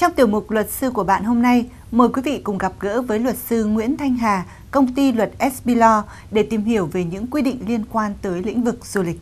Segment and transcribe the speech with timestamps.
[0.00, 3.02] Trong tiểu mục luật sư của bạn hôm nay, mời quý vị cùng gặp gỡ
[3.02, 7.04] với luật sư Nguyễn Thanh Hà, công ty luật SB Law để tìm hiểu về
[7.04, 9.20] những quy định liên quan tới lĩnh vực du lịch.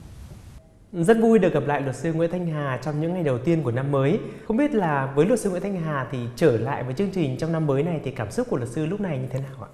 [0.92, 3.62] Rất vui được gặp lại luật sư Nguyễn Thanh Hà trong những ngày đầu tiên
[3.62, 4.20] của năm mới.
[4.48, 7.36] Không biết là với luật sư Nguyễn Thanh Hà thì trở lại với chương trình
[7.38, 9.66] trong năm mới này thì cảm xúc của luật sư lúc này như thế nào
[9.66, 9.68] ạ?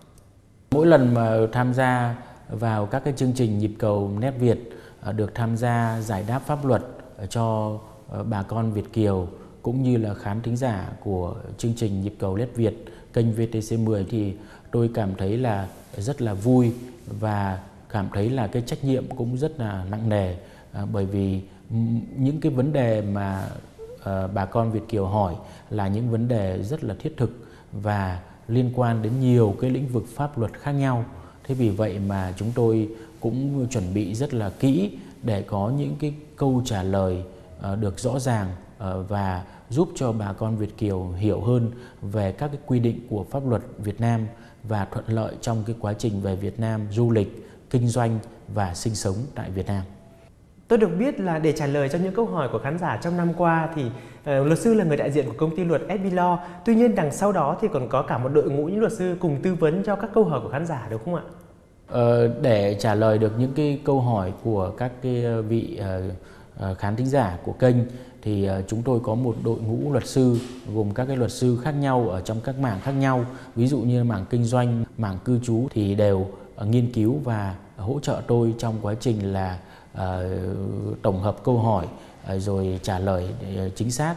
[0.70, 2.14] Mỗi lần mà tham gia
[2.48, 4.58] vào các cái chương trình nhịp cầu nét Việt
[5.00, 6.82] à, được tham gia giải đáp pháp luật
[7.28, 7.78] cho
[8.12, 9.28] à, bà con Việt kiều
[9.64, 12.74] cũng như là khán thính giả của chương trình nhịp cầu lét Việt
[13.12, 14.34] kênh VTC10 thì
[14.70, 16.72] tôi cảm thấy là rất là vui
[17.06, 20.36] và cảm thấy là cái trách nhiệm cũng rất là nặng nề
[20.72, 21.40] à, bởi vì
[22.16, 23.48] những cái vấn đề mà
[24.04, 25.34] à, bà con Việt kiều hỏi
[25.70, 29.88] là những vấn đề rất là thiết thực và liên quan đến nhiều cái lĩnh
[29.88, 31.04] vực pháp luật khác nhau.
[31.44, 32.88] Thế vì vậy mà chúng tôi
[33.20, 37.22] cũng chuẩn bị rất là kỹ để có những cái câu trả lời
[37.62, 41.70] à, được rõ ràng và giúp cho bà con Việt kiều hiểu hơn
[42.02, 44.26] về các cái quy định của pháp luật Việt Nam
[44.62, 48.74] và thuận lợi trong cái quá trình về Việt Nam du lịch, kinh doanh và
[48.74, 49.82] sinh sống tại Việt Nam.
[50.68, 53.16] Tôi được biết là để trả lời cho những câu hỏi của khán giả trong
[53.16, 56.04] năm qua thì uh, luật sư là người đại diện của công ty luật SB
[56.04, 56.36] Law.
[56.64, 59.16] Tuy nhiên đằng sau đó thì còn có cả một đội ngũ những luật sư
[59.20, 61.22] cùng tư vấn cho các câu hỏi của khán giả đúng không ạ?
[61.92, 66.96] Uh, để trả lời được những cái câu hỏi của các cái vị uh, khán
[66.96, 67.76] thính giả của kênh
[68.24, 70.38] thì ờ, chúng tôi có một đội ngũ luật sư
[70.74, 73.78] gồm các cái luật sư khác nhau ở trong các mảng khác nhau ví dụ
[73.78, 78.22] như mảng kinh doanh mảng cư trú thì đều ờ, nghiên cứu và hỗ trợ
[78.26, 79.58] tôi trong quá trình là
[79.94, 80.38] ờ,
[81.02, 81.86] tổng hợp câu hỏi
[82.36, 83.28] rồi trả lời
[83.74, 84.14] chính xác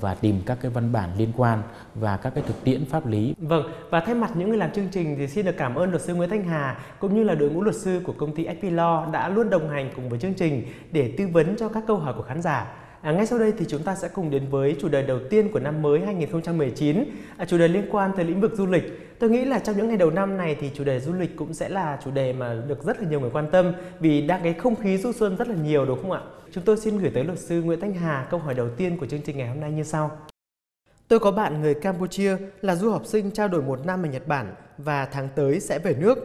[0.00, 1.62] và tìm các cái văn bản liên quan
[1.94, 3.34] và các cái thực tiễn pháp lý.
[3.38, 6.02] Vâng, và thay mặt những người làm chương trình thì xin được cảm ơn luật
[6.02, 8.64] sư Nguyễn Thanh Hà cũng như là đội ngũ luật sư của công ty SP
[8.64, 11.96] Law đã luôn đồng hành cùng với chương trình để tư vấn cho các câu
[11.96, 12.66] hỏi của khán giả.
[13.00, 15.52] À, ngay sau đây thì chúng ta sẽ cùng đến với chủ đề đầu tiên
[15.52, 17.04] của năm mới 2019,
[17.36, 19.18] à, chủ đề liên quan tới lĩnh vực du lịch.
[19.18, 21.54] Tôi nghĩ là trong những ngày đầu năm này thì chủ đề du lịch cũng
[21.54, 24.54] sẽ là chủ đề mà được rất là nhiều người quan tâm vì đang cái
[24.54, 26.20] không khí du xuân rất là nhiều đúng không ạ?
[26.52, 29.06] Chúng tôi xin gửi tới luật sư Nguyễn Thanh Hà câu hỏi đầu tiên của
[29.06, 30.10] chương trình ngày hôm nay như sau.
[31.08, 34.26] Tôi có bạn người Campuchia là du học sinh trao đổi một năm ở Nhật
[34.26, 36.18] Bản và tháng tới sẽ về nước.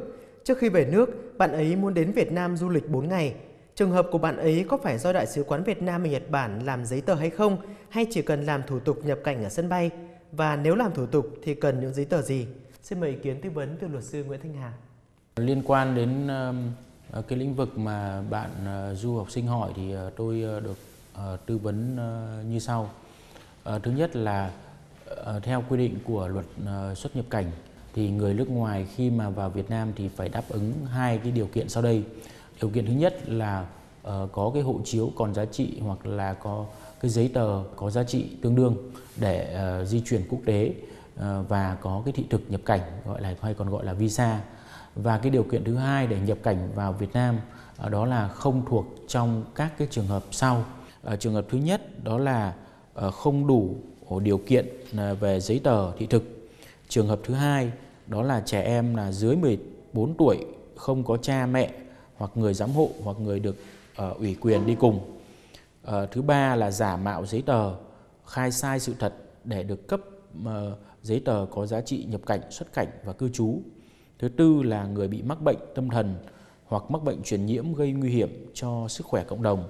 [0.43, 3.35] Trước khi về nước, bạn ấy muốn đến Việt Nam du lịch 4 ngày
[3.75, 6.29] Trường hợp của bạn ấy có phải do Đại sứ quán Việt Nam ở Nhật
[6.29, 7.57] Bản làm giấy tờ hay không,
[7.89, 9.89] hay chỉ cần làm thủ tục nhập cảnh ở sân bay?
[10.31, 12.47] Và nếu làm thủ tục thì cần những giấy tờ gì?
[12.83, 14.73] Xin mời ý kiến tư vấn từ luật sư Nguyễn Thanh Hà.
[15.35, 16.27] Liên quan đến
[17.11, 20.77] ờ, cái lĩnh vực mà bạn ờ, du học sinh hỏi thì ờ, tôi được
[21.45, 21.97] tư vấn
[22.49, 22.89] như sau.
[23.83, 24.51] Thứ nhất là
[25.43, 26.45] theo quy định của luật
[26.95, 27.51] xuất nhập cảnh
[27.93, 31.31] thì người nước ngoài khi mà vào Việt Nam thì phải đáp ứng hai cái
[31.31, 32.03] điều kiện sau đây
[32.63, 33.65] điều kiện thứ nhất là
[34.07, 36.65] uh, có cái hộ chiếu còn giá trị hoặc là có
[36.99, 38.77] cái giấy tờ có giá trị tương đương
[39.15, 40.73] để uh, di chuyển quốc tế
[41.15, 44.41] uh, và có cái thị thực nhập cảnh gọi là hay còn gọi là visa.
[44.95, 47.37] Và cái điều kiện thứ hai để nhập cảnh vào Việt Nam
[47.85, 50.65] uh, đó là không thuộc trong các cái trường hợp sau.
[51.13, 52.53] Uh, trường hợp thứ nhất đó là
[53.07, 53.75] uh, không đủ
[54.21, 54.67] điều kiện
[55.19, 56.23] về giấy tờ thị thực.
[56.89, 57.71] Trường hợp thứ hai
[58.07, 61.71] đó là trẻ em là dưới 14 tuổi không có cha mẹ
[62.23, 63.55] hoặc người giám hộ hoặc người được
[63.91, 65.19] uh, ủy quyền đi cùng.
[65.87, 67.75] Uh, thứ ba là giả mạo giấy tờ,
[68.25, 69.13] khai sai sự thật
[69.43, 69.99] để được cấp
[70.41, 70.47] uh,
[71.01, 73.61] giấy tờ có giá trị nhập cảnh, xuất cảnh và cư trú.
[74.19, 76.15] Thứ tư là người bị mắc bệnh tâm thần
[76.65, 79.67] hoặc mắc bệnh truyền nhiễm gây nguy hiểm cho sức khỏe cộng đồng.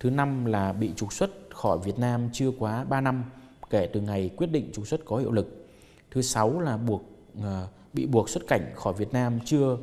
[0.00, 3.24] Thứ năm là bị trục xuất khỏi Việt Nam chưa quá 3 năm
[3.70, 5.66] kể từ ngày quyết định trục xuất có hiệu lực.
[6.10, 7.02] Thứ sáu là buộc
[7.38, 7.44] uh,
[7.92, 9.76] bị buộc xuất cảnh khỏi Việt Nam chưa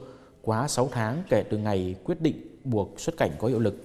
[0.45, 3.75] quá 6 tháng kể từ ngày quyết định buộc xuất cảnh có hiệu lực.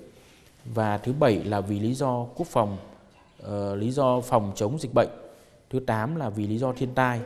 [0.74, 2.76] Và thứ bảy là vì lý do quốc phòng,
[3.42, 5.08] uh, lý do phòng chống dịch bệnh.
[5.70, 7.20] Thứ 8 là vì lý do thiên tai.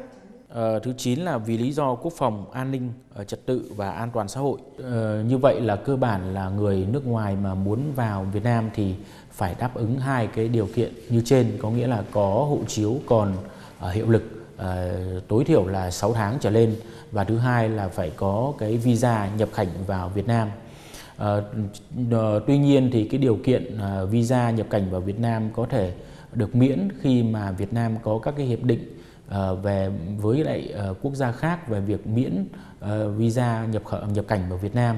[0.52, 3.90] Uh, thứ 9 là vì lý do quốc phòng, an ninh, uh, trật tự và
[3.90, 4.58] an toàn xã hội.
[4.78, 8.70] Uh, như vậy là cơ bản là người nước ngoài mà muốn vào Việt Nam
[8.74, 8.94] thì
[9.30, 12.98] phải đáp ứng hai cái điều kiện như trên, có nghĩa là có hộ chiếu
[13.06, 13.36] còn
[13.86, 14.90] uh, hiệu lực Ờ,
[15.28, 16.76] tối thiểu là 6 tháng trở lên
[17.12, 20.48] và thứ hai là phải có cái visa nhập cảnh vào Việt Nam.
[21.16, 21.36] À,
[22.46, 25.92] tuy nhiên thì cái điều kiện à, visa nhập cảnh vào Việt Nam có thể
[26.32, 28.98] được miễn khi mà Việt Nam có các cái hiệp định
[29.28, 32.46] à, về với lại à, quốc gia khác về việc miễn
[32.80, 34.96] à, visa nhập khẩu nhập cảnh vào Việt Nam.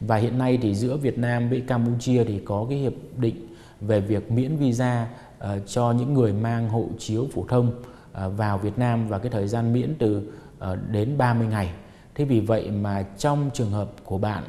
[0.00, 3.46] Và hiện nay thì giữa Việt Nam với Campuchia thì có cái hiệp định
[3.80, 5.06] về việc miễn visa
[5.38, 7.72] à, cho những người mang hộ chiếu phổ thông
[8.14, 11.70] Ờ, vào Việt Nam và cái thời gian miễn từ ờ, đến 30 ngày.
[12.14, 14.44] Thế vì vậy mà trong trường hợp của bạn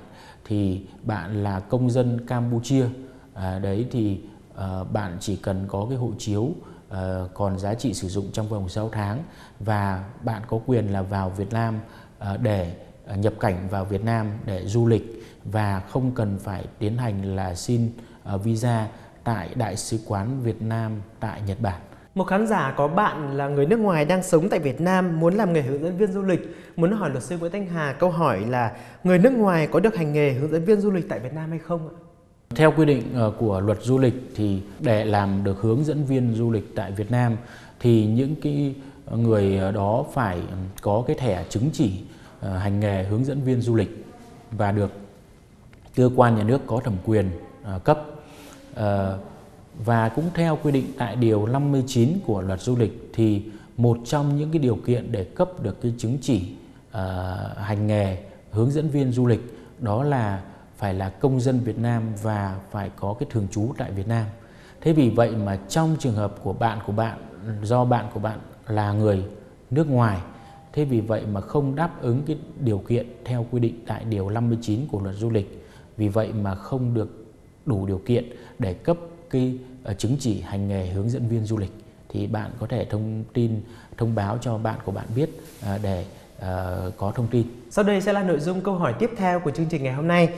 [0.45, 2.85] thì bạn là công dân Campuchia
[3.33, 4.19] à, đấy thì
[4.55, 6.49] à, bạn chỉ cần có cái hộ chiếu
[7.33, 9.23] còn giá trị sử dụng trong vòng 6 tháng
[9.59, 11.79] và bạn có quyền là vào Việt Nam
[12.41, 12.75] để
[13.17, 17.55] nhập cảnh vào Việt Nam để du lịch và không cần phải tiến hành là
[17.55, 17.91] xin
[18.43, 18.87] visa
[19.23, 21.81] tại Đại sứ quán Việt Nam tại Nhật Bản.
[22.15, 25.33] Một khán giả có bạn là người nước ngoài đang sống tại Việt Nam muốn
[25.35, 28.09] làm nghề hướng dẫn viên du lịch, muốn hỏi luật sư Nguyễn Thanh Hà câu
[28.09, 28.71] hỏi là
[29.03, 31.49] người nước ngoài có được hành nghề hướng dẫn viên du lịch tại Việt Nam
[31.49, 31.93] hay không ạ?
[32.55, 36.33] Theo quy định ờ, của luật du lịch thì để làm được hướng dẫn viên
[36.33, 37.37] du lịch tại Việt Nam
[37.79, 38.75] thì những cái
[39.11, 40.39] người ờ, đó phải
[40.81, 42.01] có cái thẻ chứng chỉ
[42.41, 44.05] ờ, hành nghề hướng dẫn viên du lịch
[44.51, 44.91] và được
[45.95, 47.29] cơ quan nhà nước có thẩm quyền
[47.83, 48.05] cấp
[49.85, 53.43] và cũng theo quy định tại điều 59 của luật du lịch thì
[53.77, 56.41] một trong những cái điều kiện để cấp được cái chứng chỉ
[56.89, 56.99] uh,
[57.57, 58.17] hành nghề
[58.51, 60.41] hướng dẫn viên du lịch đó là
[60.77, 64.25] phải là công dân Việt Nam và phải có cái thường trú tại Việt Nam.
[64.81, 67.17] Thế vì vậy mà trong trường hợp của bạn của bạn
[67.63, 69.23] do bạn của bạn là người
[69.71, 70.21] nước ngoài
[70.75, 74.29] Thế vì vậy mà không đáp ứng cái điều kiện theo quy định tại điều
[74.29, 75.65] 59 của luật du lịch.
[75.97, 77.25] Vì vậy mà không được
[77.65, 78.25] đủ điều kiện
[78.59, 78.97] để cấp
[79.29, 81.71] cái ờ, chứng chỉ hành nghề hướng dẫn viên du lịch
[82.09, 83.61] thì bạn có thể thông tin
[83.97, 85.29] thông báo cho bạn của bạn biết
[85.61, 86.05] ờ, để
[86.39, 87.45] ờ, có thông tin.
[87.69, 90.07] Sau đây sẽ là nội dung câu hỏi tiếp theo của chương trình ngày hôm
[90.07, 90.29] nay.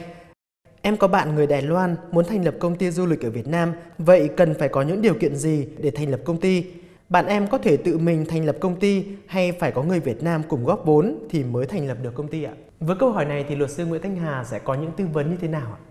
[0.82, 3.48] Em có bạn người Đài Loan muốn thành lập công ty du lịch ở Việt
[3.48, 6.66] Nam, vậy cần phải có những điều kiện gì để thành lập công ty?
[7.10, 10.24] Bạn em có thể tự mình thành lập công ty hay phải có người Việt
[10.24, 12.54] Nam cùng góp vốn thì mới thành lập được công ty ạ?
[12.80, 15.32] Với câu hỏi này thì luật sư Nguyễn Thanh Hà sẽ có những tư vấn
[15.32, 15.87] như thế nào ạ?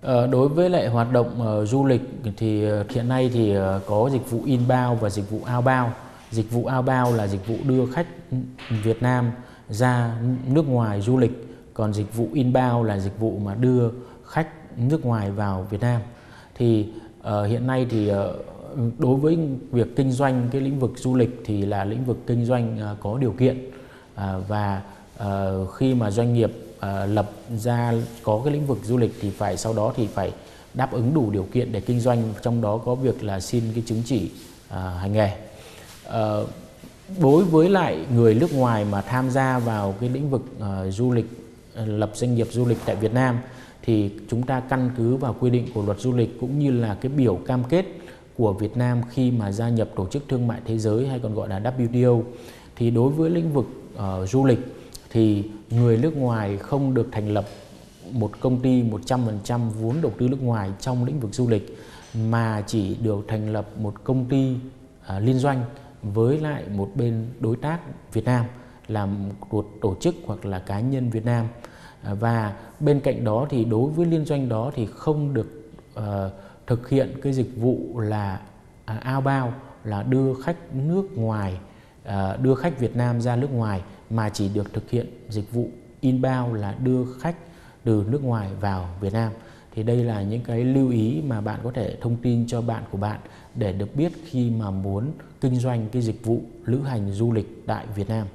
[0.00, 2.02] Ờ, đối với lại hoạt động ờ, du lịch
[2.36, 3.54] thì ờ, hiện nay thì
[3.86, 5.92] có dịch vụ inbound và dịch vụ outbound.
[6.30, 8.06] Dịch vụ outbound là dịch vụ đưa khách
[8.84, 9.30] Việt Nam
[9.68, 13.90] ra nước ngoài du lịch, còn dịch vụ inbound là dịch vụ mà đưa
[14.26, 16.00] khách nước ngoài vào Việt Nam.
[16.54, 16.86] Thì
[17.48, 18.10] hiện nay thì
[18.98, 19.38] đối với
[19.72, 23.18] việc kinh doanh cái lĩnh vực du lịch thì là lĩnh vực kinh doanh có
[23.18, 23.70] điều kiện
[24.14, 24.82] à, và
[25.74, 29.56] khi mà doanh nghiệp Ờ, lập ra có cái lĩnh vực du lịch thì phải
[29.56, 30.32] sau đó thì phải
[30.74, 33.82] đáp ứng đủ điều kiện để kinh doanh trong đó có việc là xin cái
[33.86, 34.30] chứng chỉ
[34.68, 35.30] à, hành nghề.
[36.04, 36.36] À,
[37.20, 41.12] đối với lại người nước ngoài mà tham gia vào cái lĩnh vực uh, du
[41.12, 41.26] lịch
[41.82, 43.38] uh, lập doanh nghiệp du lịch tại Việt Nam
[43.82, 46.96] thì chúng ta căn cứ vào quy định của luật du lịch cũng như là
[47.00, 47.86] cái biểu cam kết
[48.36, 51.34] của Việt Nam khi mà gia nhập tổ chức thương mại thế giới hay còn
[51.34, 52.22] gọi là WTO
[52.76, 54.58] thì đối với lĩnh vực uh, du lịch
[55.10, 57.44] thì người nước ngoài không được thành lập
[58.12, 61.78] một công ty 100% vốn đầu tư nước ngoài trong lĩnh vực du lịch
[62.14, 64.56] mà chỉ được thành lập một công ty
[65.06, 65.64] à, liên doanh
[66.02, 67.80] với lại một bên đối tác
[68.12, 68.44] Việt Nam
[68.88, 69.06] là
[69.50, 71.46] một tổ chức hoặc là cá nhân Việt Nam.
[72.02, 76.30] À, và bên cạnh đó thì đối với liên doanh đó thì không được à,
[76.66, 78.40] thực hiện cái dịch vụ là
[78.84, 79.54] à, ao outbound
[79.84, 81.58] là đưa khách nước ngoài
[82.04, 85.68] à, đưa khách Việt Nam ra nước ngoài mà chỉ được thực hiện dịch vụ
[86.00, 87.36] inbound là đưa khách
[87.84, 89.32] từ nước ngoài vào Việt Nam.
[89.74, 92.82] Thì đây là những cái lưu ý mà bạn có thể thông tin cho bạn
[92.90, 93.20] của bạn
[93.54, 97.62] để được biết khi mà muốn kinh doanh cái dịch vụ lữ hành du lịch
[97.66, 98.26] tại Việt Nam.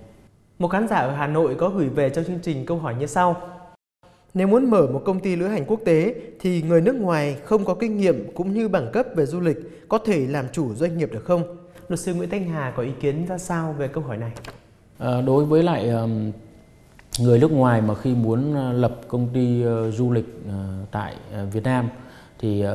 [0.60, 3.06] Một khán giả ở Hà Nội có gửi về cho chương trình câu hỏi như
[3.06, 3.36] sau.
[4.34, 7.66] Nếu muốn mở một công ty lữ hành quốc tế thì người nước ngoài không
[7.66, 10.98] có kinh nghiệm cũng như bằng cấp về du lịch có thể làm chủ doanh
[10.98, 11.58] nghiệp được không?
[11.88, 14.32] Luật sư Nguyễn Thanh Hà có ý kiến ra sao về câu hỏi này?
[14.98, 15.92] À, đối với lại
[17.20, 20.26] người nước ngoài mà khi muốn ờ, lập công ty ờ, du lịch
[20.92, 21.16] tại
[21.52, 21.90] Việt Nam
[22.40, 22.66] thì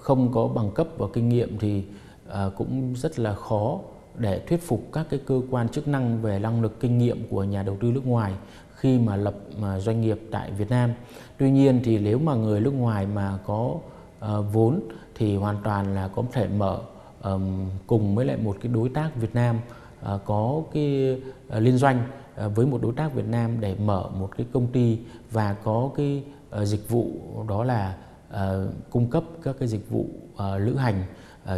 [0.00, 1.82] không có bằng cấp và kinh nghiệm thì
[2.56, 3.78] cũng rất là khó
[4.18, 7.44] để thuyết phục các cái cơ quan chức năng về năng lực kinh nghiệm của
[7.44, 8.32] nhà đầu tư nước ngoài
[8.74, 9.34] khi mà lập
[9.78, 10.90] doanh nghiệp tại Việt Nam.
[11.38, 13.74] Tuy nhiên thì nếu mà người nước ngoài mà có
[14.52, 14.80] vốn
[15.14, 16.78] thì hoàn toàn là có thể mở
[17.86, 19.56] cùng với lại một cái đối tác Việt Nam
[20.06, 24.08] À, có cái à, liên doanh à, với một đối tác Việt Nam để mở
[24.18, 24.98] một cái công ty
[25.30, 26.22] và có cái
[26.62, 27.10] dịch vụ
[27.48, 27.96] đó là
[28.90, 30.06] cung cấp các cái dịch vụ
[30.58, 31.04] lữ hành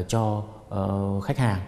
[0.09, 1.61] cho ờ, khách hàng.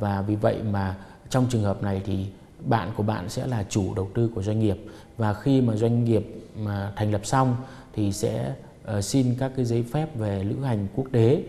[0.00, 0.96] Và vì vậy mà
[1.30, 2.26] trong trường hợp này thì
[2.64, 4.78] bạn của bạn sẽ là chủ đầu tư của doanh nghiệp.
[5.16, 6.26] Và khi mà doanh nghiệp
[6.58, 7.56] mà thành lập xong
[7.92, 11.42] thì sẽ ờ, xin các cái giấy phép về lữ hành quốc tế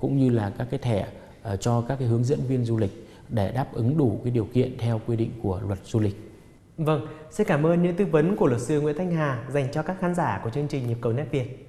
[0.00, 1.06] cũng như là các cái thẻ
[1.42, 4.44] ờ, cho các cái hướng dẫn viên du lịch để đáp ứng đủ cái điều
[4.44, 6.16] kiện theo quy định của luật du lịch.
[6.78, 9.82] Vâng, xin cảm ơn những tư vấn của luật sư Nguyễn Thanh Hà dành cho
[9.82, 11.67] các khán giả của chương trình Nhịp cầu Nét Việt.